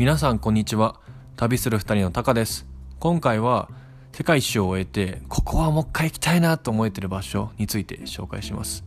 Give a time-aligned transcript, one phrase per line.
[0.00, 0.98] 皆さんこんにちは。
[1.36, 2.64] 旅する二人のタカです。
[3.00, 3.68] 今回は
[4.12, 8.82] 世界一周を終えてここはもう一回行きたいなと思えてる場所について紹介します。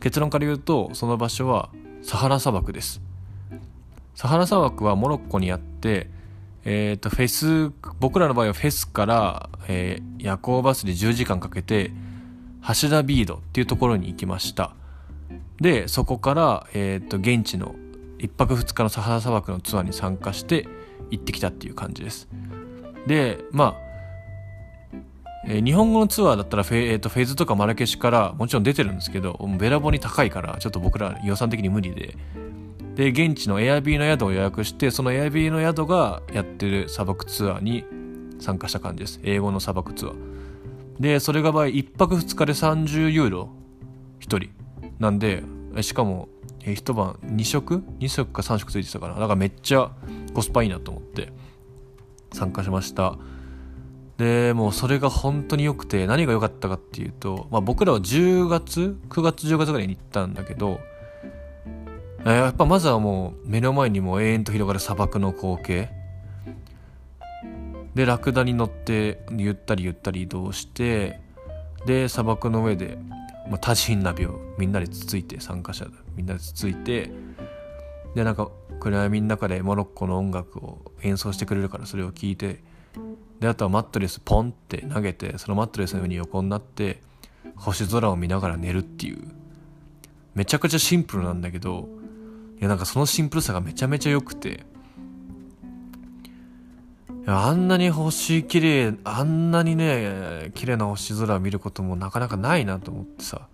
[0.00, 1.70] 結論から言うとその場所は
[2.02, 3.00] サハラ砂漠です。
[4.14, 6.10] サハラ砂漠はモロッコにあって
[6.66, 11.90] えっ、ー、とフェス僕らの場合はフェスから、えー、夜行バスで10時間かけて
[12.82, 14.74] 橋田ビードっていうところに行きました。
[15.58, 17.74] でそこから、えーと現地の
[18.18, 20.66] 1泊2日のサハラ砂漠のツアーに参加して
[21.10, 22.28] 行ってきたっていう感じです。
[23.06, 23.88] でまあ
[25.46, 32.14] えー、日本語のツアーだったらフェ,、えーと、フェーズとかマラケシュからもちろん出てるんですけどべらぼに高いからちょっと僕ら予算的に無理で。
[32.96, 37.84] で現地のエアビーの宿を予約してそのエアビーの宿がやってる砂漠ツアーに
[38.40, 39.20] 参加した感じです。
[39.22, 40.14] 英語の砂漠ツアー。
[40.98, 43.50] でそれが場合1泊2日で30ユーロ。
[44.20, 44.50] 1人。
[44.98, 45.44] なんで
[45.80, 46.28] しかも
[46.62, 49.14] えー、一晩2食 ?2 食か3食ついてたかな。
[49.14, 49.90] だからめっちゃ
[50.34, 51.32] コスパいいなと思って
[52.32, 53.18] 参加しました。
[54.16, 60.80] でもうそれが本当に良くて何が良かったかっていうと、まあ、僕らは10月？9月10月ぐらいに行ったんだけど、
[62.26, 65.98] え、やっぱまずはもう目の前にも永遠と広がる砂漠の光景。
[67.94, 71.20] でラクダに乗ってゆったりゆったり移動して
[71.84, 72.96] で砂漠の上で
[73.48, 77.10] まあ、多人ナビをみんなでつついて参加者みんなでつついて
[78.14, 82.62] でなんか暗闇の中でモロッコの音楽を演奏してくれるからそれを聞いて
[83.40, 87.00] であとはマットレスポンって投げてそのマットレスの上に横になって
[87.56, 89.38] 星空を見ながら寝るっていう。
[90.38, 91.88] めちゃくちゃシンプルなんだけど
[92.60, 94.64] いやなんかそのシンプルさがめちゃめちゃ良くて
[97.30, 103.48] あんなに星綺麗あんなにね綺麗な星空を見ることもなかなかないなと思ってさ。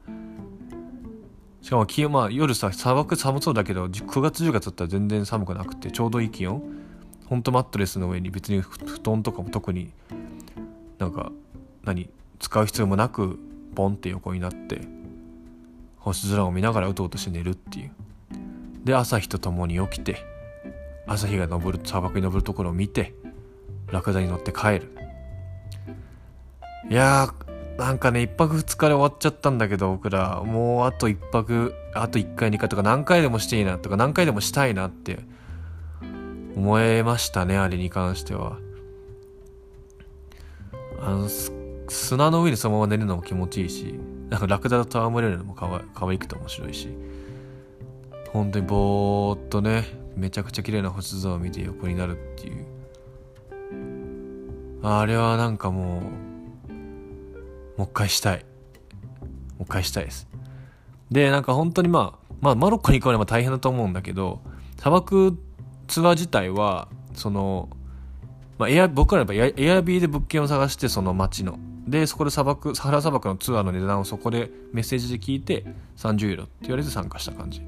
[1.61, 6.63] しかも気温まあ夜さ砂漠寒そうだけど9月10月だったら全然寒くなくてちょうどいい気温。
[7.27, 9.91] ほんとマットレスの上に別に布団とかも特に
[10.99, 11.33] なんか
[11.83, 13.41] 何使う必要もなく
[13.75, 14.83] ポンって横になって
[15.97, 17.93] 星空を見ながらうとうとして寝るっていう。
[18.85, 20.19] で朝日とともに起きて
[21.07, 23.15] 朝日が昇る砂漠に昇るところを見て
[23.91, 24.97] ラクダに乗って帰る。
[26.91, 35.21] いやーなんかね1泊2日で終わっちゃったんだけど僕らもうあと1泊あと1回2回とか何回でもしていいなとか何回でもしたいなって
[36.57, 38.59] 思えましたねあれに関しては。
[41.01, 41.29] あの
[41.89, 43.95] 砂の上にそのまま寝るのも気持ちいいし
[44.31, 46.89] なんかラクダと戯れるのもかわかわいくて面白いし
[48.31, 49.85] 本当にぼーっとね
[50.17, 52.84] めちゃくちゃ綺麗な星空を見て横になるっていう。
[54.87, 56.03] あれはなんかも
[56.69, 58.45] うもう一回したい。
[59.59, 60.29] もう一回したいです。
[61.11, 64.41] でなんか本当にまあまあマロッコに行くのは大変だと思うんだけど
[64.79, 65.39] 砂漠
[65.89, 67.71] ツアー自体はその、
[68.59, 71.59] まあ、エア僕らはエアビーで物件を探してその街の。
[71.87, 77.63] でそこで砂漠サハラ砂漠のツアーの値段をそこでメッセージで聞いて30ユーロって言われて参加した感じ。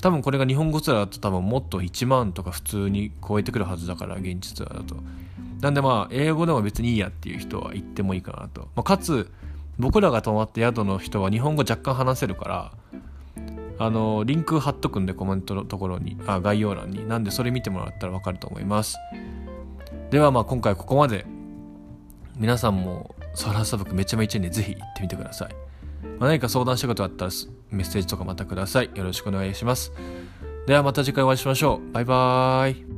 [0.00, 4.96] 多分これが日本語ツアーだと多分もっと1万とか普通に超えてくるはずだから現地ツアーだと。
[5.60, 9.30] なんでまあ英語でも別にいいやっていう人は行ってもいいかなと、まあ、かつ
[9.78, 12.72] 僕らが泊まった宿の人は日本語若干話せるから
[13.80, 17.08] あのリンク貼っとくんでコメントのところにあ概要欄に。
[17.08, 18.96] なんでそれ見てもらったら分かると思います。
[20.10, 21.26] ではまあ今回ここまで。
[22.38, 25.48] 皆さんもサラ砂漠めちゃめちゃいいんでぜひ行ってみてください、
[26.18, 27.30] ま、何か相談したことがあったら
[27.70, 28.90] メッセージとかまたください。
[28.94, 29.92] よろしくお願いします。
[30.66, 31.92] ではまた次回お会いしましょう。
[31.92, 32.97] バイバーイ。